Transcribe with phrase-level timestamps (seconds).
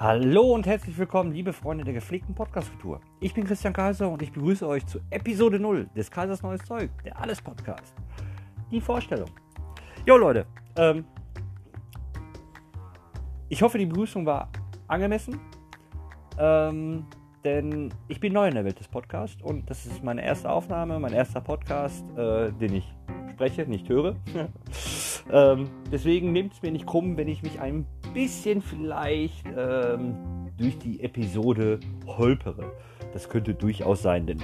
[0.00, 3.00] Hallo und herzlich willkommen, liebe Freunde der gepflegten Podcast-Kultur.
[3.18, 6.88] Ich bin Christian Kaiser und ich begrüße euch zu Episode 0 des Kaisers Neues Zeug,
[7.04, 7.96] der Alles-Podcast.
[8.70, 9.28] Die Vorstellung.
[10.06, 11.04] Jo Leute, ähm,
[13.48, 14.50] ich hoffe, die Begrüßung war
[14.86, 15.40] angemessen,
[16.38, 17.04] ähm,
[17.44, 21.00] denn ich bin neu in der Welt des Podcasts und das ist meine erste Aufnahme,
[21.00, 22.94] mein erster Podcast, äh, den ich
[23.32, 24.14] spreche, nicht höre.
[25.32, 30.16] ähm, deswegen nehmt es mir nicht krumm, wenn ich mich ein bisschen vielleicht ähm,
[30.56, 32.72] durch die Episode holpere.
[33.12, 34.42] Das könnte durchaus sein, denn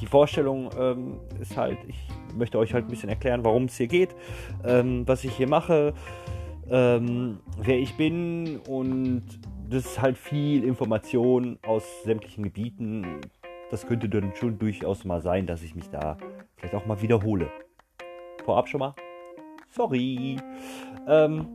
[0.00, 3.86] die Vorstellung ähm, ist halt, ich möchte euch halt ein bisschen erklären, worum es hier
[3.86, 4.14] geht,
[4.64, 5.92] ähm, was ich hier mache,
[6.70, 9.22] ähm, wer ich bin und
[9.68, 13.20] das ist halt viel Information aus sämtlichen Gebieten.
[13.70, 16.16] Das könnte dann schon durchaus mal sein, dass ich mich da
[16.56, 17.48] vielleicht auch mal wiederhole.
[18.44, 18.94] Vorab schon mal.
[19.68, 20.38] Sorry.
[21.06, 21.46] Ähm,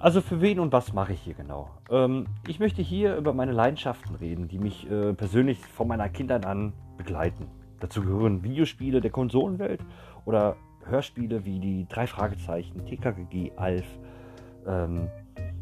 [0.00, 1.70] also für wen und was mache ich hier genau?
[1.90, 6.46] Ähm, ich möchte hier über meine Leidenschaften reden, die mich äh, persönlich von meiner Kindheit
[6.46, 7.46] an begleiten.
[7.80, 9.80] Dazu gehören Videospiele der Konsolenwelt
[10.24, 10.56] oder
[10.86, 13.84] Hörspiele wie die drei Fragezeichen, TKGG, Alf
[14.66, 15.08] ähm,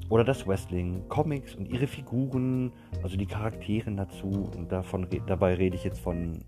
[0.08, 2.72] oder das Wrestling, Comics und ihre Figuren,
[3.02, 4.48] also die Charaktere dazu.
[4.56, 6.38] Und davon, dabei rede ich jetzt von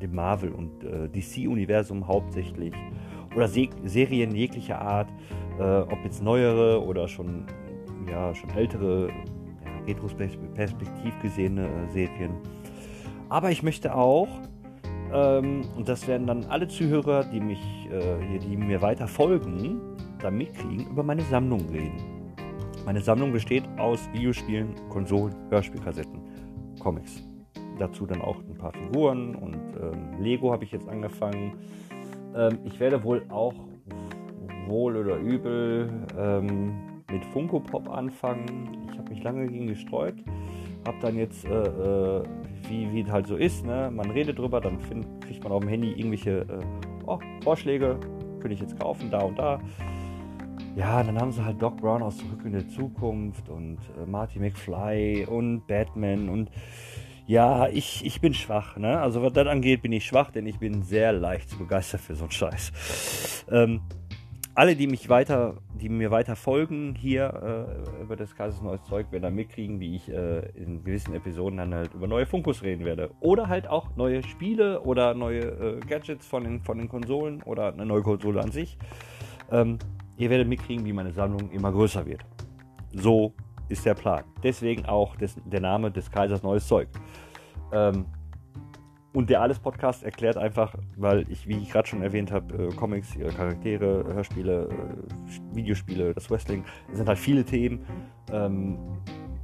[0.00, 2.74] dem Marvel- und äh, DC-Universum hauptsächlich.
[3.34, 5.08] Oder Se Serien jeglicher Art,
[5.58, 7.46] äh, ob jetzt neuere oder schon,
[8.08, 9.08] ja, schon ältere,
[9.86, 12.32] retrospektiv gesehene äh, Serien.
[13.28, 14.28] Aber ich möchte auch
[15.12, 19.80] ähm, und das werden dann alle Zuhörer, die mich, äh, die mir weiter folgen,
[20.20, 22.32] dann mitkriegen, über meine Sammlung reden.
[22.86, 26.20] Meine Sammlung besteht aus Videospielen, Konsolen, Hörspielkassetten,
[26.80, 27.22] Comics.
[27.78, 31.52] Dazu dann auch ein paar Figuren und ähm, Lego habe ich jetzt angefangen.
[32.34, 33.54] Ähm, ich werde wohl auch
[34.66, 38.88] wohl oder übel ähm, mit Funko Pop anfangen.
[38.90, 40.14] Ich habe mich lange gegen gestreut,
[40.86, 42.22] habe dann jetzt äh, äh,
[42.68, 43.66] wie, wie es halt so ist.
[43.66, 43.90] Ne?
[43.92, 47.98] Man redet drüber, dann find, kriegt man auf dem Handy irgendwelche äh, oh, Vorschläge,
[48.40, 49.60] könnte ich jetzt kaufen, da und da.
[50.74, 54.38] Ja, dann haben sie halt Doc Brown aus Zurück in der Zukunft und äh, Marty
[54.38, 56.50] McFly und Batman und
[57.26, 58.76] ja, ich, ich bin schwach.
[58.76, 59.00] Ne?
[59.00, 62.14] Also was das angeht, bin ich schwach, denn ich bin sehr leicht zu begeistern für
[62.14, 63.46] so einen Scheiß.
[63.50, 63.80] Ähm,
[64.54, 67.68] alle, die mich weiter, die mir weiter folgen hier
[67.98, 71.56] äh, über das Kaisers neues Zeug, werden dann mitkriegen, wie ich äh, in gewissen Episoden
[71.56, 73.10] dann halt über neue Funkus reden werde.
[73.20, 77.72] Oder halt auch neue Spiele oder neue äh, Gadgets von den, von den Konsolen oder
[77.72, 78.76] eine neue Konsole an sich.
[79.50, 79.78] Ähm,
[80.18, 82.22] ihr werdet mitkriegen, wie meine Sammlung immer größer wird.
[82.92, 83.32] So
[83.72, 84.24] ist der Plan.
[84.42, 86.88] Deswegen auch des, der Name des Kaisers neues Zeug.
[87.72, 88.06] Ähm,
[89.14, 93.14] und der Alles-Podcast erklärt einfach, weil ich, wie ich gerade schon erwähnt habe, äh, Comics,
[93.14, 97.84] ihre Charaktere, Hörspiele, äh, Videospiele, das Wrestling, es sind halt viele Themen.
[98.32, 98.78] Ähm,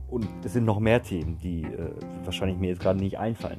[0.08, 1.90] und es sind noch mehr Themen, die äh,
[2.24, 3.58] wahrscheinlich mir jetzt gerade nicht einfallen.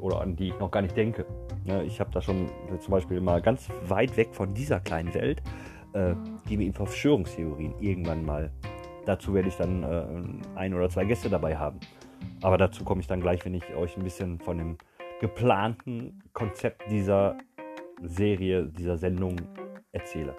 [0.00, 1.24] Oder an die ich noch gar nicht denke.
[1.64, 2.50] Ja, ich habe da schon
[2.80, 5.42] zum Beispiel mal ganz weit weg von dieser kleinen Welt,
[5.92, 6.14] äh,
[6.48, 8.50] gehen wir in Verschwörungstheorien irgendwann mal.
[9.08, 11.80] Dazu werde ich dann äh, ein oder zwei Gäste dabei haben.
[12.42, 14.76] Aber dazu komme ich dann gleich, wenn ich euch ein bisschen von dem
[15.22, 17.38] geplanten Konzept dieser
[18.02, 19.36] Serie, dieser Sendung
[19.92, 20.36] erzähle.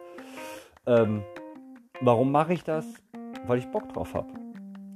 [0.85, 1.23] Ähm,
[2.01, 2.85] warum mache ich das?
[3.47, 4.31] Weil ich Bock drauf habe.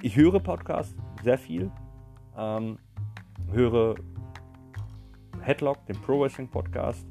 [0.03, 1.71] Ich höre Podcasts sehr viel.
[2.37, 2.77] Ähm,
[3.51, 3.95] höre
[5.41, 7.07] Headlock, den Pro Wrestling Podcast.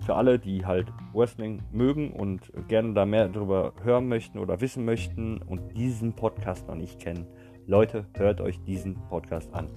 [0.00, 4.84] Für alle, die halt Wrestling mögen und gerne da mehr darüber hören möchten oder wissen
[4.84, 7.26] möchten und diesen Podcast noch nicht kennen.
[7.66, 9.68] Leute, hört euch diesen Podcast an.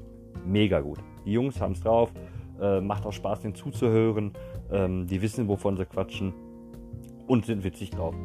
[0.45, 0.99] Mega gut.
[1.25, 2.11] Die Jungs haben es drauf.
[2.59, 4.33] Äh, macht auch Spaß, den zuzuhören.
[4.71, 6.33] Ähm, die wissen, wovon sie quatschen
[7.27, 8.15] und sind witzig drauf.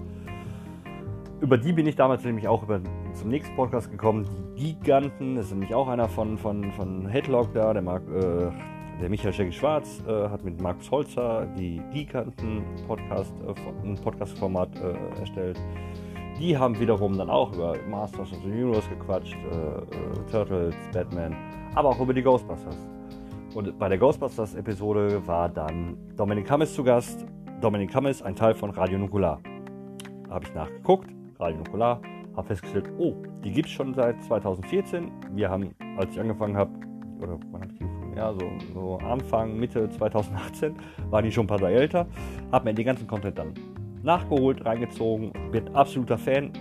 [1.40, 2.80] Über die bin ich damals nämlich auch über,
[3.12, 4.28] zum nächsten Podcast gekommen.
[4.56, 8.50] Die Giganten, das ist nämlich auch einer von, von, von Headlock da, der, Mark, äh,
[9.00, 14.70] der Michael Schecki Schwarz äh, hat mit Markus Holzer die Giganten Podcast, äh, ein Podcast-Format
[14.80, 15.60] äh, erstellt.
[16.38, 21.36] Die haben wiederum dann auch über Masters of the Universe gequatscht, äh, Turtles, Batman,
[21.74, 22.76] aber auch über die Ghostbusters.
[23.54, 27.24] Und bei der Ghostbusters-Episode war dann Dominik Hammes zu Gast.
[27.60, 29.40] Dominik Hammes, ein Teil von Radio Nukular.
[30.28, 32.00] Habe ich nachgeguckt, Radio Nukular,
[32.36, 35.10] habe festgestellt, oh, die gibt es schon seit 2014.
[35.32, 36.70] Wir haben, als ich angefangen habe,
[37.20, 40.74] oder wann habe ich die ja, so, so Anfang, Mitte 2018,
[41.10, 42.06] waren die schon ein paar Jahre älter,
[42.50, 43.54] habe mir den ganzen Content dann
[44.02, 46.52] nachgeholt, reingezogen, bin absoluter Fan.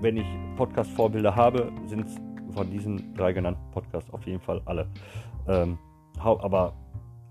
[0.00, 0.26] Wenn ich
[0.56, 2.16] Podcast-Vorbilder habe, sind es
[2.54, 4.86] von diesen drei genannten Podcasts auf jeden Fall alle.
[5.48, 5.76] Ähm,
[6.18, 6.72] aber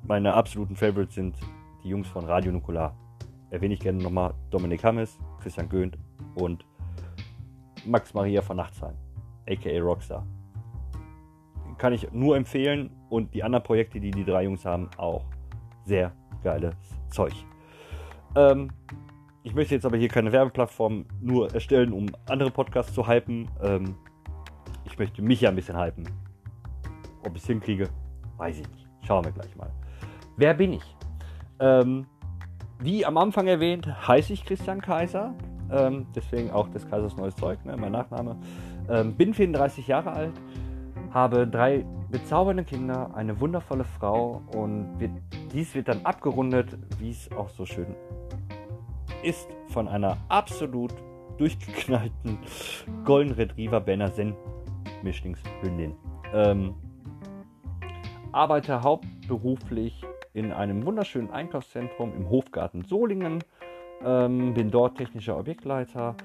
[0.03, 1.37] meine absoluten Favorites sind
[1.83, 2.93] die Jungs von Radio Nukular.
[3.51, 5.97] Erwähne ich gerne nochmal Dominik Hammes, Christian Göhnt
[6.35, 6.65] und
[7.85, 8.95] Max Maria von Nachtsheim.
[9.47, 10.25] aka Rockstar.
[11.81, 15.25] Kann ich nur empfehlen und die anderen Projekte, die die drei Jungs haben, auch
[15.83, 16.11] sehr
[16.43, 16.75] geiles
[17.09, 17.33] Zeug.
[18.35, 18.69] Ähm,
[19.41, 23.49] ich möchte jetzt aber hier keine Werbeplattform nur erstellen, um andere Podcasts zu hypen.
[23.63, 23.95] Ähm,
[24.85, 26.07] ich möchte mich ja ein bisschen hypen.
[27.25, 27.89] Ob ich es hinkriege,
[28.37, 28.87] weiß ich nicht.
[29.01, 29.71] Schauen wir gleich mal.
[30.37, 30.95] Wer bin ich?
[31.59, 32.05] Ähm,
[32.77, 35.33] wie am Anfang erwähnt, heiße ich Christian Kaiser.
[35.71, 38.37] Ähm, deswegen auch des Kaisers neues Zeug, ne, mein Nachname.
[38.87, 40.33] Ähm, bin 34 Jahre alt,
[41.13, 45.11] habe drei bezaubernde Kinder, eine wundervolle Frau und wird,
[45.53, 47.95] dies wird dann abgerundet, wie es auch so schön
[49.23, 50.93] ist, von einer absolut
[51.37, 52.37] durchgeknallten
[53.05, 54.35] Golden Retriever Berner Sen
[55.03, 55.95] Mischlingshündin.
[56.33, 56.75] Ähm,
[58.31, 63.43] arbeite hauptberuflich in einem wunderschönen Einkaufszentrum im Hofgarten Solingen.
[64.03, 66.15] Ähm, bin dort technischer Objektleiter.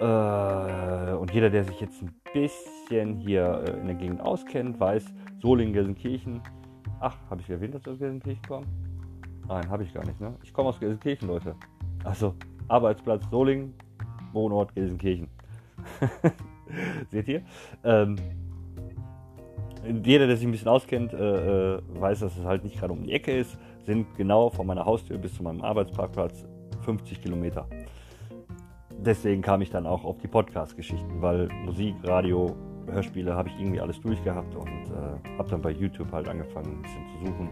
[0.00, 5.04] Äh, und jeder, der sich jetzt ein bisschen hier äh, in der Gegend auskennt, weiß,
[5.40, 6.40] Solingen, Gelsenkirchen.
[7.00, 8.66] Ach, habe ich erwähnt, dass ich aus Gelsenkirchen komme?
[9.48, 10.20] Nein, habe ich gar nicht.
[10.20, 10.34] Ne?
[10.42, 11.54] Ich komme aus Gelsenkirchen, Leute.
[12.04, 12.34] Also,
[12.68, 13.74] Arbeitsplatz Solingen,
[14.32, 15.28] Wohnort Gelsenkirchen.
[17.10, 17.42] Seht ihr?
[17.84, 18.16] Ähm,
[20.04, 23.02] jeder, der sich ein bisschen auskennt, äh, äh, weiß, dass es halt nicht gerade um
[23.02, 23.58] die Ecke ist.
[23.84, 26.44] Sind genau von meiner Haustür bis zu meinem Arbeitsparkplatz
[26.82, 27.66] 50 Kilometer.
[28.98, 32.54] Deswegen kam ich dann auch auf die Podcast-Geschichten, weil Musik, Radio,
[32.86, 36.82] Hörspiele habe ich irgendwie alles durchgehabt und äh, habe dann bei YouTube halt angefangen, ein
[36.82, 37.48] bisschen zu suchen.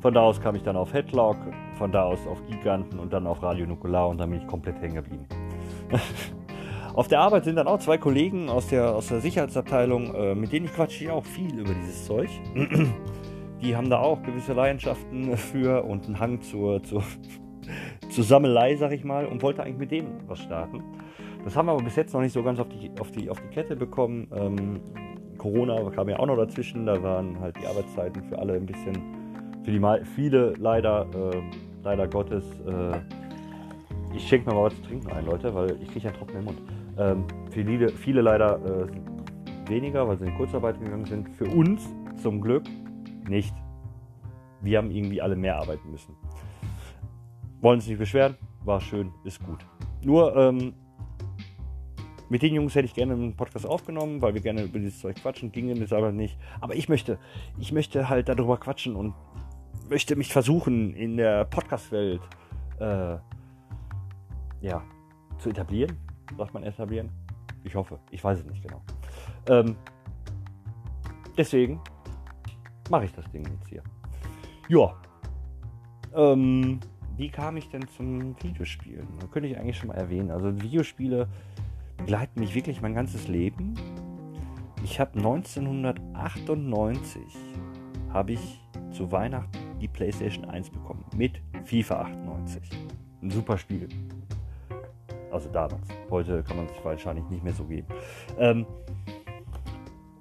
[0.00, 1.36] Von da aus kam ich dann auf Headlock,
[1.76, 4.80] von da aus auf Giganten und dann auf Radio Nukular und dann bin ich komplett
[4.80, 5.26] hängen geblieben.
[6.94, 10.52] Auf der Arbeit sind dann auch zwei Kollegen aus der, aus der Sicherheitsabteilung, äh, mit
[10.52, 12.28] denen ich quatsche ich auch viel über dieses Zeug.
[13.62, 17.02] Die haben da auch gewisse Leidenschaften für und einen Hang zur, zur,
[18.12, 20.82] zur Sammelei, sag ich mal, und wollte eigentlich mit denen was starten.
[21.44, 23.40] Das haben wir aber bis jetzt noch nicht so ganz auf die, auf die, auf
[23.40, 24.28] die Kette bekommen.
[24.34, 24.80] Ähm,
[25.38, 28.96] Corona kam ja auch noch dazwischen, da waren halt die Arbeitszeiten für alle ein bisschen,
[29.64, 31.42] für die viele leider, äh,
[31.82, 32.44] leider Gottes.
[32.60, 32.98] Äh,
[34.14, 36.44] ich schenke mir mal was zu trinken ein, Leute, weil ich kriege ja trocken im
[36.44, 36.62] Mund.
[36.98, 41.28] Ähm, viele, viele leider äh, weniger, weil sie in Kurzarbeit gegangen sind.
[41.30, 41.88] Für uns
[42.22, 42.64] zum Glück
[43.28, 43.54] nicht.
[44.60, 46.14] Wir haben irgendwie alle mehr arbeiten müssen.
[47.62, 49.64] Wollen sich nicht beschweren, war schön, ist gut.
[50.02, 50.74] Nur ähm,
[52.28, 55.16] mit den Jungs hätte ich gerne einen Podcast aufgenommen, weil wir gerne über dieses Zeug
[55.16, 56.36] quatschen, gingen es aber nicht.
[56.60, 57.18] Aber ich möchte,
[57.58, 59.14] ich möchte halt darüber quatschen und
[59.88, 62.22] möchte mich versuchen in der Podcast-Welt
[62.80, 63.16] äh,
[64.60, 64.82] ja,
[65.38, 65.96] zu etablieren.
[66.36, 67.10] Sagt man etablieren?
[67.62, 67.98] Ich hoffe.
[68.10, 68.82] Ich weiß es nicht genau.
[69.48, 69.76] Ähm,
[71.36, 71.80] deswegen
[72.90, 73.82] mache ich das Ding jetzt hier.
[74.68, 74.94] Ja.
[76.14, 76.80] Ähm,
[77.22, 79.06] wie kam ich denn zum Videospielen?
[79.20, 80.32] Da könnte ich eigentlich schon mal erwähnen.
[80.32, 81.28] Also Videospiele
[81.96, 83.74] begleiten mich wirklich mein ganzes Leben.
[84.82, 87.22] Ich habe 1998
[88.12, 88.60] habe ich
[88.90, 92.60] zu Weihnachten die PlayStation 1 bekommen mit FIFA 98.
[93.22, 93.88] Ein super Spiel.
[95.30, 95.86] Also damals.
[96.10, 97.86] Heute kann man sich wahrscheinlich nicht mehr so geben.
[98.36, 98.66] Ähm,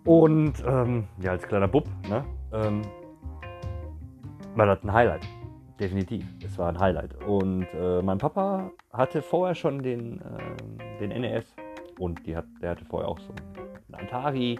[0.05, 2.23] und ähm, ja, als kleiner Bub, ne,
[2.53, 2.83] ähm,
[4.55, 5.27] war das ein Highlight.
[5.81, 6.23] Definitiv.
[6.45, 7.15] Es war ein Highlight.
[7.23, 11.43] Und äh, mein Papa hatte vorher schon den, äh, den NES
[11.97, 14.59] und die hat, der hatte vorher auch so einen Atari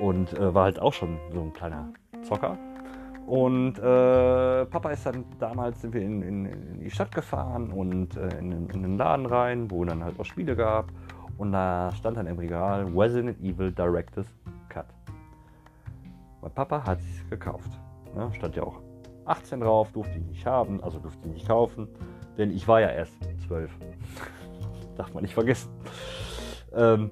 [0.00, 2.58] und äh, war halt auch schon so ein kleiner Zocker.
[3.24, 8.16] Und äh, Papa ist dann damals sind wir in, in, in die Stadt gefahren und
[8.16, 10.86] äh, in, in, den Laden rein, wo dann halt auch Spiele gab.
[11.38, 14.26] Und da stand dann im Regal Resident Evil Director's
[14.68, 14.86] Cut.
[16.40, 17.70] Mein Papa hat es gekauft.
[18.16, 18.28] Ne?
[18.34, 18.80] Stand ja auch
[19.32, 21.88] 18 drauf, durfte ich nicht haben, also durfte ich nicht kaufen,
[22.36, 23.70] denn ich war ja erst 12.
[24.96, 25.70] Darf man nicht vergessen.
[26.74, 27.10] Ähm,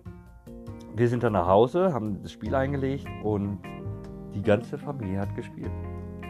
[0.94, 3.58] wir sind dann nach Hause, haben das Spiel eingelegt und
[4.34, 5.70] die ganze Familie hat gespielt.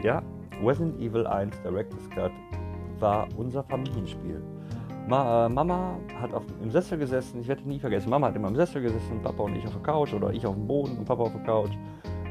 [0.03, 0.23] Ja,
[0.63, 2.31] Resident Evil 1 Director's Cut
[2.99, 4.41] war unser Familienspiel.
[5.07, 8.47] Ma, äh, Mama hat auf, im Sessel gesessen, ich werde nie vergessen, Mama hat immer
[8.47, 11.05] im Sessel gesessen, Papa und ich auf der Couch oder ich auf dem Boden und
[11.05, 11.71] Papa auf der Couch.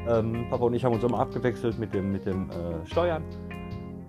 [0.09, 3.23] Ähm, Papa und ich haben uns immer abgewechselt mit dem, mit dem äh, Steuern.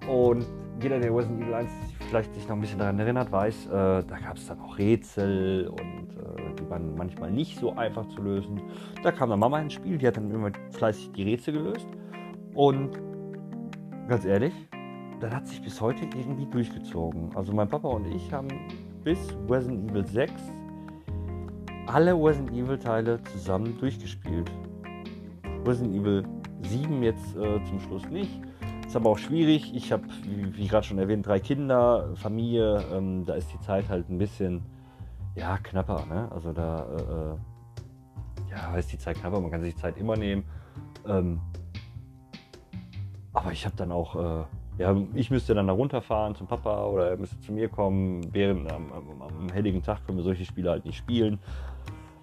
[0.07, 0.45] Und
[0.81, 1.69] jeder, der Resident Evil 1
[2.09, 5.67] vielleicht sich noch ein bisschen daran erinnert, weiß, äh, da gab es dann auch Rätsel
[5.67, 8.61] und äh, die waren manchmal nicht so einfach zu lösen.
[9.03, 11.87] Da kam dann Mama ins Spiel, die hat dann immer fleißig die Rätsel gelöst.
[12.53, 12.99] Und
[14.07, 14.53] ganz ehrlich,
[15.19, 17.29] das hat sich bis heute irgendwie durchgezogen.
[17.35, 18.47] Also mein Papa und ich haben
[19.03, 20.33] bis Resident Evil 6
[21.87, 24.49] alle Resident Evil Teile zusammen durchgespielt.
[25.65, 26.23] Resident Evil
[26.63, 28.41] 7 jetzt äh, zum Schluss nicht.
[28.91, 29.73] Ist aber auch schwierig.
[29.73, 32.83] Ich habe, wie, wie gerade schon erwähnt, drei Kinder, Familie.
[32.91, 34.63] Ähm, da ist die Zeit halt ein bisschen
[35.33, 36.05] ja, knapper.
[36.07, 36.29] Ne?
[36.29, 40.43] Also da, äh, äh ja, ist die Zeit knapp, man kann sich Zeit immer nehmen.
[41.07, 41.39] Ähm,
[43.31, 44.43] aber ich habe dann auch, äh,
[44.77, 48.27] ja, ich müsste dann da runterfahren zum Papa oder er müsste zu mir kommen.
[48.33, 51.39] Während am, am, am helligen Tag können wir solche Spiele halt nicht spielen.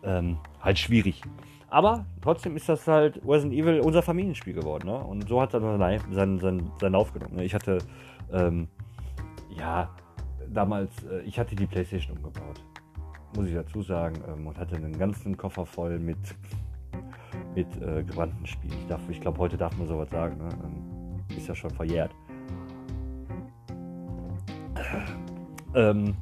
[0.03, 1.23] Ähm, halt schwierig.
[1.71, 4.89] Aber trotzdem ist das halt Resident Evil unser Familienspiel geworden.
[4.89, 4.97] Ne?
[4.97, 7.37] Und so hat er dann seinen, seinen, seinen Lauf genommen.
[7.37, 7.45] Ne?
[7.45, 7.79] Ich hatte,
[8.33, 8.69] ähm,
[9.51, 9.91] ja,
[10.49, 12.65] damals, äh, ich hatte die Playstation umgebaut.
[13.37, 14.17] Muss ich dazu sagen.
[14.27, 16.19] Ähm, und hatte einen ganzen Koffer voll mit,
[17.55, 18.75] mit äh, gewandten Spielen.
[18.89, 20.39] Ich, ich glaube, heute darf man sowas sagen.
[20.39, 20.49] Ne?
[20.65, 22.13] Ähm, ist ja schon verjährt.
[25.75, 26.15] Ähm,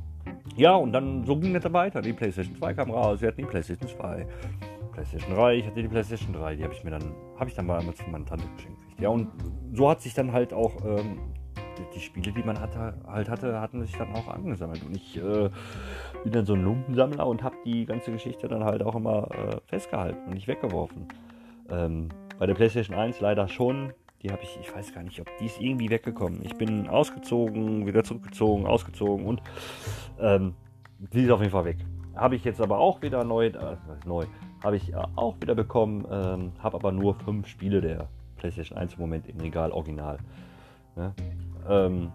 [0.56, 2.02] ja, und dann so ging dann weiter.
[2.02, 4.26] Die PlayStation 2 kam raus, wir hatten die PlayStation 2.
[4.96, 7.66] PlayStation 3, ich hatte die PlayStation 3, die habe ich mir dann, habe ich dann
[7.66, 8.80] mal von meiner Tante geschenkt.
[8.98, 9.28] Ja, und
[9.74, 11.18] so hat sich dann halt auch ähm,
[11.94, 14.82] die Spiele, die man hatte, halt hatte, hatten sich dann auch angesammelt.
[14.84, 15.50] Und ich äh,
[16.24, 19.56] bin dann so ein Lumpensammler und habe die ganze Geschichte dann halt auch immer äh,
[19.66, 21.08] festgehalten und nicht weggeworfen.
[21.68, 23.92] Ähm, bei der PlayStation 1 leider schon.
[24.22, 26.40] Die habe ich, ich weiß gar nicht, ob die ist irgendwie weggekommen.
[26.42, 29.42] Ich bin ausgezogen, wieder zurückgezogen, ausgezogen und
[30.18, 30.54] ähm,
[30.98, 31.76] die ist auf jeden Fall weg.
[32.16, 34.24] Habe ich jetzt aber auch wieder neu, äh, neu,
[34.64, 39.00] habe ich auch wieder bekommen, ähm, habe aber nur fünf Spiele der PlayStation 1 im
[39.00, 40.18] Moment im Regal original.
[40.96, 41.14] Ne?
[41.68, 42.10] Ähm,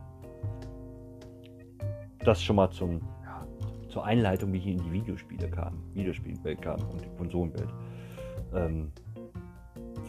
[2.20, 3.46] das schon mal zum, ja,
[3.90, 7.70] zur Einleitung, wie ich in die Videospiele kam, Videospielwelt kam und die Konsolenwelt.
[8.54, 8.92] Ähm,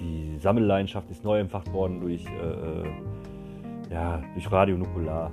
[0.01, 2.91] die Sammelleidenschaft ist neu empfacht worden durch, äh, äh
[3.91, 5.31] ja, durch Radio Nukular.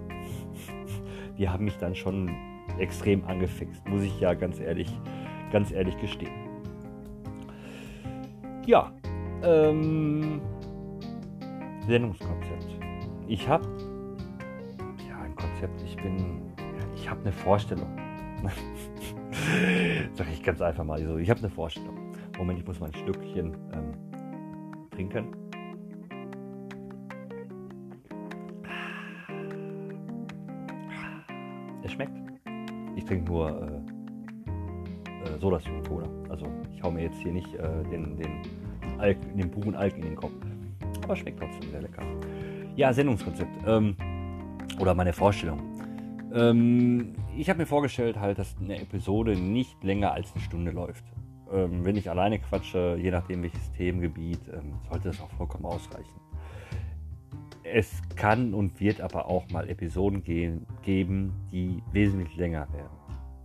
[1.37, 2.29] Die haben mich dann schon
[2.79, 4.89] extrem angefixt, muss ich ja ganz ehrlich,
[5.51, 6.31] ganz ehrlich gestehen.
[8.65, 8.91] Ja,
[9.43, 10.41] ähm,
[11.87, 12.67] Sendungskonzept.
[13.27, 13.67] Ich habe
[15.07, 15.81] ja ein Konzept.
[15.81, 16.53] Ich bin,
[16.95, 17.87] ich habe eine Vorstellung.
[20.13, 21.17] Sag ich ganz einfach mal so.
[21.17, 22.13] Ich habe eine Vorstellung.
[22.37, 23.93] Moment, ich muss mal ein Stückchen ähm,
[24.91, 25.27] trinken.
[31.83, 32.28] Es schmeckt.
[32.99, 36.05] Ich trinke nur äh, äh, Soda Stream Cola.
[36.27, 38.41] Also ich hau mir jetzt hier nicht äh, den, den,
[38.97, 40.33] Alk, den puren Alk in den Kopf.
[41.05, 42.03] Aber schmeckt trotzdem sehr lecker.
[42.75, 43.49] Ja, Sendungskonzept.
[43.65, 43.95] Ähm,
[44.79, 45.61] oder meine Vorstellung.
[46.33, 51.05] Ähm, ich habe mir vorgestellt, halt, dass eine Episode nicht länger als eine Stunde läuft
[51.51, 56.19] ähm, wenn ich alleine quatsche, je nachdem welches Themengebiet, ähm, sollte das auch vollkommen ausreichen.
[57.71, 62.97] Es kann und wird aber auch mal Episoden gehen, geben, die wesentlich länger werden.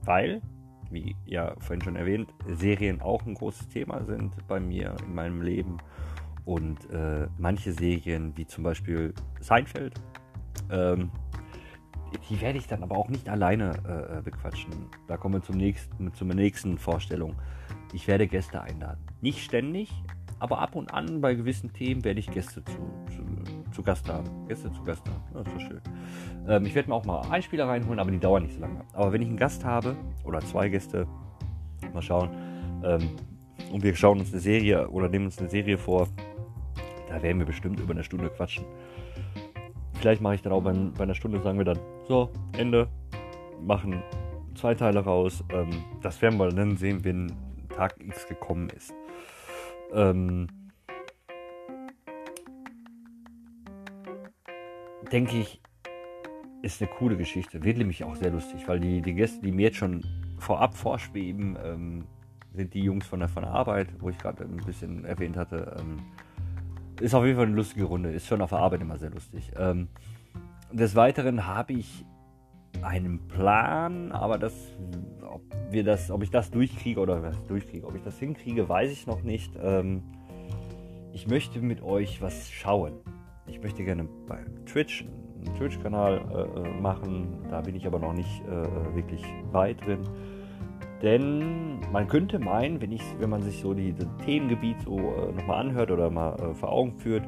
[0.03, 0.43] Weil,
[0.91, 5.43] wie ja vorhin schon erwähnt, Serien auch ein großes Thema sind bei mir in meinem
[5.43, 5.79] Leben.
[6.45, 10.01] Und äh, manche Serien, wie zum Beispiel Seinfeld,
[10.71, 11.11] ähm,
[12.29, 13.73] die werde ich dann aber auch nicht alleine
[14.19, 14.73] äh, bequatschen.
[15.09, 17.35] Da kommen wir zum nächsten, zur nächsten Vorstellung.
[17.93, 19.01] Ich werde Gäste einladen.
[19.21, 19.91] Nicht ständig,
[20.39, 22.73] aber ab und an bei gewissen Themen werde ich Gäste zu,
[23.11, 23.34] zu,
[23.75, 24.29] zu Gast haben.
[24.49, 25.23] Gäste zu Gast haben.
[25.33, 25.81] Das ist so schön.
[26.49, 28.81] Ähm, ich werde mir auch mal Einspieler reinholen, aber die dauern nicht so lange.
[28.93, 31.07] Aber wenn ich einen Gast habe oder zwei Gäste,
[31.93, 32.31] mal schauen,
[32.85, 33.11] ähm,
[33.73, 36.09] und wir schauen uns eine Serie oder nehmen uns eine Serie vor,
[37.09, 38.65] da werden wir bestimmt über eine Stunde quatschen.
[39.95, 42.89] Vielleicht mache ich dann auch bei, bei einer Stunde, sagen wir dann, so, Ende,
[43.61, 44.03] machen
[44.55, 45.43] zwei Teile raus.
[45.51, 45.71] Ähm,
[46.03, 47.33] das werden wir dann sehen, wenn
[47.75, 48.93] Tag X gekommen ist.
[49.93, 50.49] Ähm,
[55.13, 55.61] denke ich,
[56.63, 57.63] ist eine coole Geschichte.
[57.63, 60.03] Wird nämlich auch sehr lustig, weil die, die Gäste, die mir jetzt schon
[60.39, 62.05] vorab vorschweben, ähm,
[62.55, 65.77] sind die Jungs von der, von der Arbeit, wo ich gerade ein bisschen erwähnt hatte.
[65.79, 65.99] Ähm,
[67.01, 68.13] ist auf jeden Fall eine lustige Runde.
[68.13, 69.51] Ist schon auf der Arbeit immer sehr lustig.
[69.57, 69.89] Ähm,
[70.73, 72.05] des Weiteren habe ich
[72.83, 74.55] einen Plan, aber das,
[75.23, 78.91] ob wir das, ob ich das durchkriege oder was durchkriege, ob ich das hinkriege, weiß
[78.91, 79.53] ich noch nicht.
[79.61, 80.03] Ähm,
[81.13, 82.93] ich möchte mit euch was schauen.
[83.47, 85.05] Ich möchte gerne bei Twitch
[85.47, 87.45] einen Twitch-Kanal äh, äh, machen.
[87.51, 89.23] Da bin ich aber noch nicht äh, wirklich
[89.53, 90.01] weit drin.
[91.03, 95.61] Denn man könnte meinen, wenn, ich, wenn man sich so dieses Themengebiet so äh, nochmal
[95.61, 97.25] anhört oder mal äh, vor Augen führt,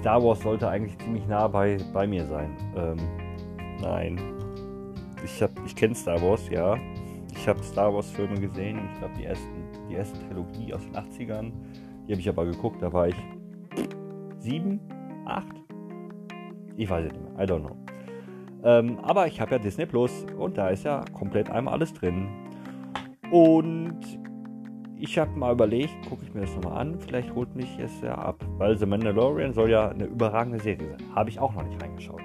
[0.00, 2.54] Star Wars sollte eigentlich ziemlich nah bei, bei mir sein.
[2.76, 2.96] Ähm,
[3.80, 4.20] nein,
[5.24, 6.76] ich, ich kenne Star Wars, ja.
[7.32, 8.78] Ich habe Star Wars Filme gesehen.
[8.92, 11.52] Ich glaube, die, die erste Trilogie aus den 80ern.
[12.06, 13.16] Die habe ich aber geguckt, da war ich
[14.40, 14.80] sieben,
[15.28, 15.62] acht.
[16.76, 17.44] Ich weiß es nicht mehr.
[17.44, 17.76] I don't know.
[18.64, 22.28] Ähm, aber ich habe ja Disney Plus und da ist ja komplett einmal alles drin.
[23.30, 24.00] Und
[24.96, 28.16] ich habe mal überlegt, gucke ich mir das nochmal an, vielleicht holt mich es ja
[28.16, 28.44] ab.
[28.56, 31.14] Weil The Mandalorian soll ja eine überragende Serie sein.
[31.14, 32.20] Habe ich auch noch nicht reingeschaut.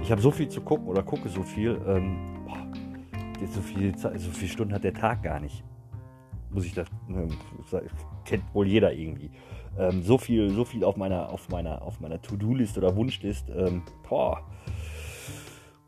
[0.00, 1.80] Ich habe so viel zu gucken oder gucke so viel.
[1.86, 2.66] Ähm, boah,
[3.46, 5.62] so viel, so viele Stunden hat der Tag gar nicht.
[6.50, 7.28] Muss ich das, ne,
[8.24, 9.30] kennt wohl jeder irgendwie.
[9.78, 13.50] Ähm, so viel, so viel auf meiner, auf meiner, auf meiner To-Do-List oder Wunschlist.
[13.50, 14.40] Ähm, boah.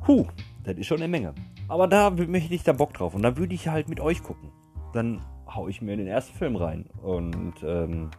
[0.04, 0.26] Puh,
[0.64, 1.34] das ist schon eine Menge.
[1.68, 3.14] Aber da möchte ich da Bock drauf.
[3.14, 4.50] Und dann würde ich halt mit euch gucken.
[4.92, 6.86] Dann haue ich mir in den ersten Film rein.
[7.02, 8.10] Und ähm,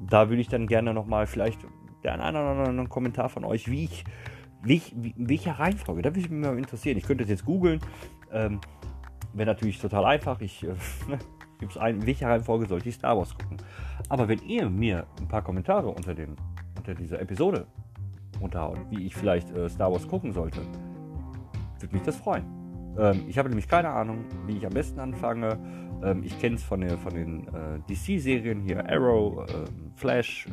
[0.00, 1.60] da würde ich dann gerne nochmal vielleicht
[2.02, 4.04] der einen oder anderen Kommentar von euch, wie ich,
[4.62, 6.98] wie ich, wie, welche Reihenfolge, da würde ich mich mal interessieren.
[6.98, 7.80] Ich könnte das jetzt googeln.
[8.30, 8.60] Ähm,
[9.32, 10.40] Wäre natürlich total einfach.
[10.40, 10.74] Ich äh,
[11.58, 13.58] gibt es ein, welche Reihenfolge sollte ich Star Wars gucken.
[14.08, 16.36] Aber wenn ihr mir ein paar Kommentare unter, den,
[16.76, 17.66] unter dieser Episode
[18.40, 20.60] unterhaut, wie ich vielleicht äh, Star Wars gucken sollte,
[21.80, 22.44] würde mich das freuen.
[22.98, 25.58] Ähm, ich habe nämlich keine Ahnung, wie ich am besten anfange.
[26.02, 29.52] Ähm, ich kenne es von, von den äh, DC-Serien hier: Arrow, äh,
[29.96, 30.46] Flash,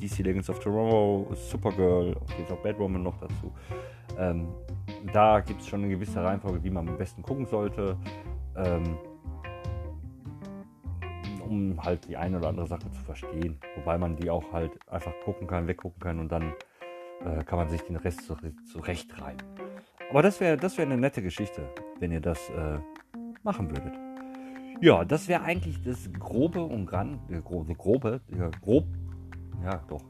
[0.00, 3.52] DC Legends of Tomorrow, Supergirl, jetzt auch Batwoman noch dazu.
[4.18, 4.48] Ähm,
[5.12, 7.96] da gibt es schon eine gewisse Reihenfolge, wie man am besten gucken sollte.
[11.48, 13.58] Um halt die eine oder andere Sache zu verstehen.
[13.76, 16.52] Wobei man die auch halt einfach gucken kann, weggucken kann und dann
[17.24, 18.20] äh, kann man sich den Rest
[18.70, 19.36] zurecht rein.
[20.10, 21.62] Aber das wäre das wär eine nette Geschichte,
[21.98, 22.78] wenn ihr das äh,
[23.42, 23.94] machen würdet.
[24.80, 28.84] Ja, das wäre eigentlich das grobe und gran, äh, grobe, grobe, ja, grob,
[29.64, 30.04] ja doch,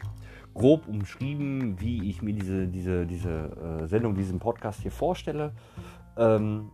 [0.54, 5.52] grob umschrieben, wie ich mir diese, diese, diese äh, Sendung, diesen Podcast hier vorstelle.
[6.16, 6.70] Ähm,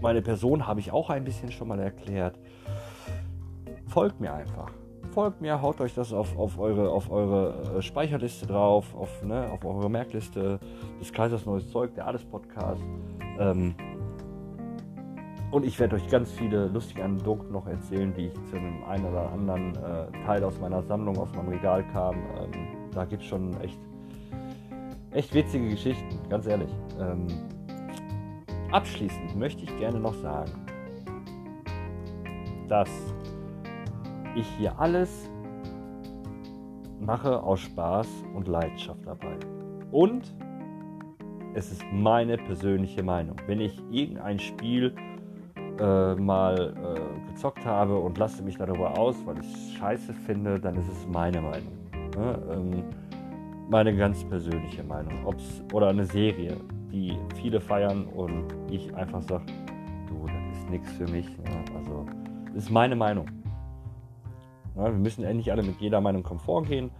[0.00, 2.38] meine Person habe ich auch ein bisschen schon mal erklärt.
[3.90, 4.70] Folgt mir einfach.
[5.10, 9.50] Folgt mir, haut euch das auf, auf eure, auf eure äh, Speicherliste drauf, auf, ne,
[9.50, 10.60] auf eure Merkliste
[11.00, 12.84] des Kaisers Neues Zeug, der Alles Podcast.
[13.40, 13.74] Ähm,
[15.50, 19.04] und ich werde euch ganz viele lustige Anekdoten noch erzählen, die ich zu einem einen
[19.06, 22.14] oder anderen äh, Teil aus meiner Sammlung, aus meinem Regal kam.
[22.14, 23.80] Ähm, da gibt es schon echt,
[25.10, 26.70] echt witzige Geschichten, ganz ehrlich.
[27.00, 27.26] Ähm,
[28.70, 30.52] abschließend möchte ich gerne noch sagen,
[32.68, 32.88] dass
[34.36, 35.30] ich hier alles
[37.00, 39.36] mache aus Spaß und Leidenschaft dabei.
[39.90, 40.34] Und
[41.54, 43.36] es ist meine persönliche Meinung.
[43.46, 44.94] Wenn ich irgendein Spiel
[45.80, 50.60] äh, mal äh, gezockt habe und lasse mich darüber aus, weil ich es scheiße finde,
[50.60, 51.72] dann ist es meine Meinung.
[52.16, 52.42] Ne?
[52.52, 52.84] Ähm,
[53.68, 55.24] meine ganz persönliche Meinung.
[55.24, 56.56] Ob's, oder eine Serie,
[56.92, 59.44] die viele feiern und ich einfach sage,
[60.08, 61.26] du, das ist nichts für mich.
[61.38, 61.64] Ne?
[61.76, 62.04] Also,
[62.46, 63.26] das ist meine Meinung.
[64.74, 66.90] Wir müssen endlich alle mit jeder Meinung komfort gehen,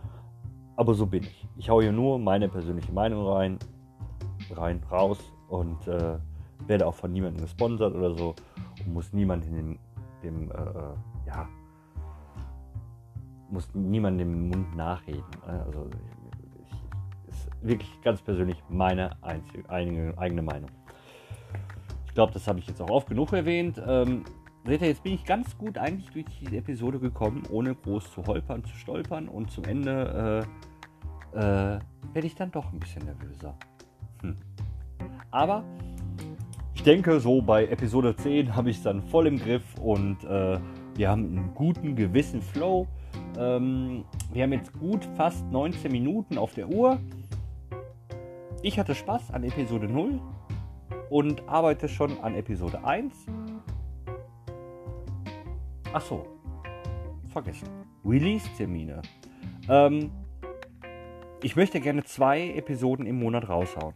[0.76, 1.48] aber so bin ich.
[1.56, 3.58] Ich haue hier nur meine persönliche Meinung rein,
[4.50, 6.18] rein, raus und äh,
[6.66, 8.34] werde auch von niemandem gesponsert oder so
[8.84, 9.78] und muss niemandem dem,
[10.22, 11.48] dem äh, äh, ja,
[13.50, 15.24] muss niemandem den Mund nachreden.
[15.46, 15.88] Also
[16.62, 20.70] ich, ist wirklich ganz persönlich meine einzige, eigene, eigene Meinung.
[22.06, 23.80] Ich glaube, das habe ich jetzt auch oft genug erwähnt.
[23.86, 24.24] Ähm,
[24.64, 28.26] seht ihr, jetzt bin ich ganz gut eigentlich durch diese Episode gekommen, ohne groß zu
[28.26, 30.46] holpern, zu stolpern und zum Ende
[31.34, 31.78] äh, äh,
[32.12, 33.54] werde ich dann doch ein bisschen nervöser.
[34.22, 34.36] Hm.
[35.30, 35.64] Aber
[36.74, 40.58] ich denke, so bei Episode 10 habe ich es dann voll im Griff und äh,
[40.94, 42.86] wir haben einen guten, gewissen Flow.
[43.38, 46.98] Ähm, wir haben jetzt gut fast 19 Minuten auf der Uhr.
[48.62, 50.20] Ich hatte Spaß an Episode 0
[51.10, 53.26] und arbeite schon an Episode 1.
[55.92, 56.24] Achso,
[57.32, 57.68] vergessen.
[58.04, 59.02] Release-Termine.
[59.68, 60.12] Ähm,
[61.42, 63.94] ich möchte gerne zwei Episoden im Monat raushauen.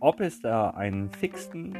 [0.00, 1.78] Ob es da einen fixen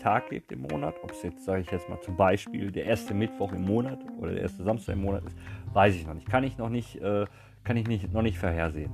[0.00, 3.14] Tag gibt im Monat, ob es jetzt, sage ich jetzt mal zum Beispiel, der erste
[3.14, 5.36] Mittwoch im Monat oder der erste Samstag im Monat ist,
[5.72, 6.28] weiß ich noch nicht.
[6.28, 7.26] Kann ich noch nicht, äh,
[7.62, 8.90] kann ich nicht, noch nicht vorhersehen.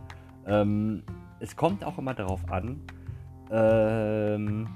[0.47, 1.03] Ähm,
[1.41, 2.83] es kommt auch immer darauf an,
[3.51, 4.69] ähm,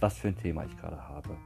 [0.00, 1.36] was für ein Thema ich gerade habe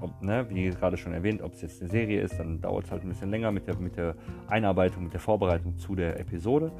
[0.00, 2.90] ob, ne, wie gerade schon erwähnt, ob es jetzt eine Serie ist, dann dauert es
[2.90, 4.14] halt ein bisschen länger mit der, mit der
[4.48, 6.72] Einarbeitung, mit der Vorbereitung zu der Episode.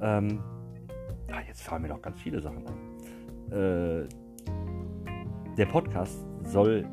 [0.00, 0.40] Ähm,
[1.30, 3.52] ah, jetzt fallen mir noch ganz viele Sachen ein.
[3.52, 4.08] Äh,
[5.56, 6.84] der Podcast soll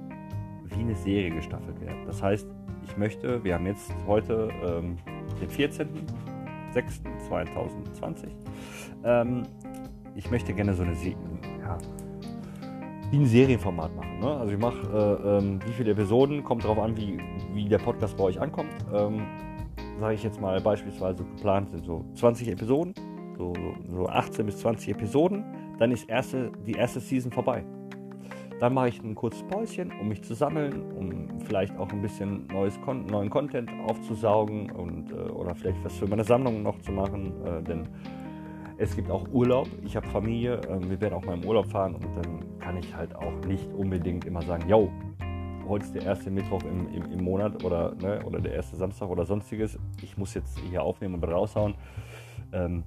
[0.65, 2.05] wie eine Serie gestaffelt werden.
[2.05, 2.47] Das heißt,
[2.83, 4.97] ich möchte, wir haben jetzt heute ähm,
[5.39, 8.27] den 14.06.2020.
[9.03, 9.43] Ähm,
[10.15, 11.17] ich möchte gerne so eine Serie,
[11.59, 11.77] ja,
[13.11, 14.19] wie ein Serienformat machen.
[14.19, 14.27] Ne?
[14.27, 17.19] Also ich mache, äh, ähm, wie viele Episoden, kommt darauf an, wie,
[17.53, 18.71] wie der Podcast bei euch ankommt.
[18.93, 19.21] Ähm,
[19.99, 22.93] Sage ich jetzt mal beispielsweise geplant sind so 20 Episoden,
[23.37, 23.53] so,
[23.89, 25.45] so 18 bis 20 Episoden,
[25.79, 27.63] dann ist erste, die erste Season vorbei.
[28.59, 32.47] Dann mache ich ein kurzes Päuschen, um mich zu sammeln, um vielleicht auch ein bisschen
[32.47, 36.91] neues Kon neuen Content aufzusaugen und, äh, oder vielleicht was für meine Sammlung noch zu
[36.91, 37.87] machen, äh, denn
[38.77, 39.67] es gibt auch Urlaub.
[39.85, 42.95] Ich habe Familie, äh, wir werden auch mal im Urlaub fahren und dann kann ich
[42.95, 44.91] halt auch nicht unbedingt immer sagen, yo,
[45.67, 49.07] heute ist der erste Mittwoch im, im, im Monat oder, ne, oder der erste Samstag
[49.07, 49.77] oder sonstiges.
[50.01, 51.75] Ich muss jetzt hier aufnehmen und raushauen.
[52.53, 52.83] Ähm,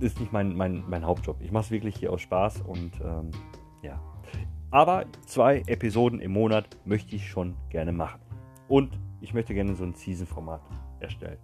[0.00, 1.40] ist nicht mein, mein, mein Hauptjob.
[1.40, 3.30] Ich mache es wirklich hier aus Spaß und ähm,
[3.80, 4.00] ja.
[4.72, 8.20] Aber zwei Episoden im Monat möchte ich schon gerne machen.
[8.66, 10.62] Und ich möchte gerne so ein Season-Format
[10.98, 11.38] erstellen.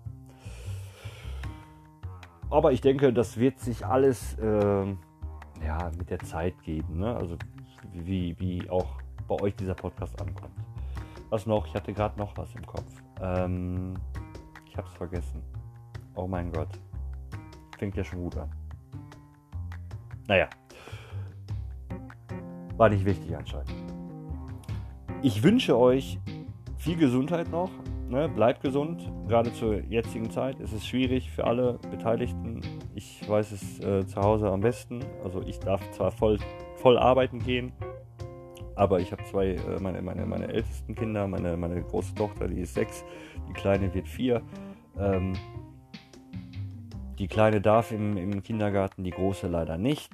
[2.51, 4.97] Aber ich denke, das wird sich alles äh,
[5.65, 6.99] ja, mit der Zeit geben.
[6.99, 7.15] Ne?
[7.15, 7.37] Also
[7.93, 10.55] wie, wie auch bei euch dieser Podcast ankommt.
[11.31, 11.67] Was noch?
[11.67, 13.03] Ich hatte gerade noch was im Kopf.
[13.21, 13.95] Ähm,
[14.67, 15.43] ich es vergessen.
[16.15, 16.69] Oh mein Gott.
[17.79, 18.51] Fängt ja schon gut an.
[20.29, 20.49] Naja.
[22.77, 23.73] War nicht wichtig anscheinend.
[25.23, 26.19] Ich wünsche euch
[26.79, 27.71] viel Gesundheit noch.
[28.09, 28.29] Ne?
[28.29, 29.11] Bleibt gesund.
[29.29, 32.61] Gerade zur jetzigen Zeit ist es schwierig für alle Beteiligten.
[33.03, 35.01] Ich weiß es äh, zu Hause am besten.
[35.25, 36.39] Also ich darf zwar voll,
[36.77, 37.73] voll arbeiten gehen,
[38.77, 42.61] aber ich habe zwei, äh, meine, meine, meine ältesten Kinder, meine, meine große Tochter, die
[42.61, 43.05] ist sechs,
[43.49, 44.43] die kleine wird vier.
[44.99, 45.33] Ähm,
[47.19, 50.13] die kleine darf im, im Kindergarten, die große leider nicht,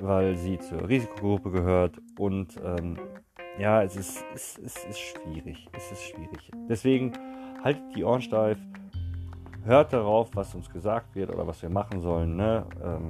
[0.00, 1.98] weil sie zur Risikogruppe gehört.
[2.18, 2.96] Und ähm,
[3.58, 5.68] ja, es ist, es, es ist schwierig.
[5.72, 6.50] Es ist schwierig.
[6.68, 7.12] Deswegen
[7.62, 8.58] haltet die Ohren steif,
[9.64, 12.36] hört darauf, was uns gesagt wird oder was wir machen sollen.
[12.36, 12.64] Ne?
[12.82, 13.08] Ähm,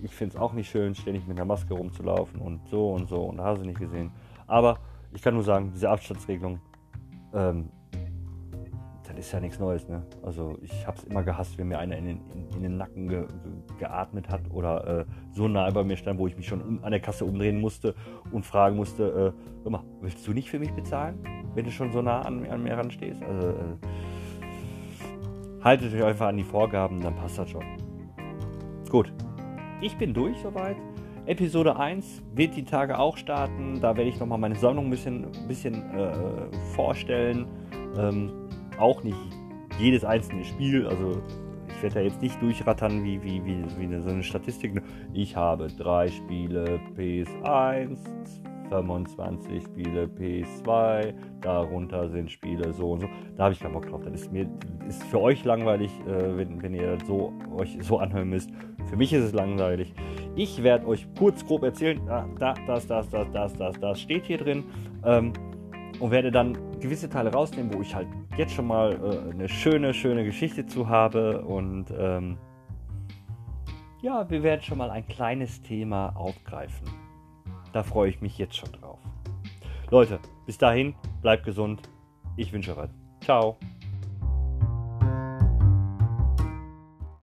[0.00, 3.22] ich finde es auch nicht schön, ständig mit einer Maske rumzulaufen und so und so
[3.22, 4.10] und hast du nicht gesehen.
[4.46, 4.78] Aber
[5.12, 6.60] ich kann nur sagen, diese Abstandsregelung,
[7.34, 7.70] ähm,
[9.04, 9.88] das ist ja nichts Neues.
[9.88, 10.02] Ne?
[10.22, 13.08] Also ich habe es immer gehasst, wenn mir einer in den, in, in den Nacken
[13.08, 16.60] ge, ge, geatmet hat oder äh, so nah bei mir stand, wo ich mich schon
[16.60, 17.94] um, an der Kasse umdrehen musste
[18.30, 21.18] und fragen musste, äh, mal, willst du nicht für mich bezahlen,
[21.54, 23.22] wenn du schon so nah an, an mir ran stehst?
[23.22, 23.54] Also, äh,
[25.68, 27.64] haltet euch einfach an die Vorgaben, dann passt das schon.
[28.88, 29.12] Gut,
[29.82, 30.76] ich bin durch soweit.
[31.26, 33.78] Episode 1 wird die Tage auch starten.
[33.82, 37.46] Da werde ich nochmal meine Sammlung ein bisschen, bisschen äh, vorstellen.
[37.98, 39.18] Ähm, auch nicht
[39.78, 40.86] jedes einzelne Spiel.
[40.86, 41.20] Also
[41.68, 44.82] ich werde da jetzt nicht durchrattern wie, wie, wie, wie so eine Statistik.
[45.12, 47.98] Ich habe drei Spiele PS1,
[48.68, 53.08] 25 Spiele PS2, darunter sind Spiele so und so.
[53.36, 54.02] Da habe ich keinen Bock drauf.
[54.04, 54.48] Das ist, mir,
[54.88, 58.50] ist für euch langweilig, äh, wenn, wenn ihr so, euch so anhören müsst.
[58.86, 59.92] Für mich ist es langweilig.
[60.34, 64.24] Ich werde euch kurz grob erzählen, ah, da, das, das, das, das, das, das steht
[64.24, 64.64] hier drin.
[65.04, 65.32] Ähm,
[66.00, 69.92] und werde dann gewisse Teile rausnehmen, wo ich halt jetzt schon mal äh, eine schöne,
[69.94, 71.42] schöne Geschichte zu habe.
[71.42, 72.38] Und ähm,
[74.00, 76.86] ja, wir werden schon mal ein kleines Thema aufgreifen.
[77.78, 78.98] Da freue ich mich jetzt schon drauf.
[79.92, 81.88] Leute, bis dahin, bleibt gesund.
[82.36, 82.90] Ich wünsche euch was.
[83.20, 83.56] Ciao.